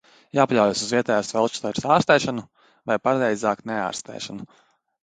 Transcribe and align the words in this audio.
Jāpaļaujas 0.37 0.81
uz 0.85 0.93
vietējās 0.95 1.29
feldšeres 1.35 1.87
ārstēšanu 1.99 2.47
vai 2.93 2.99
pareizāk 3.07 3.65
neārstēšanu. 3.73 4.53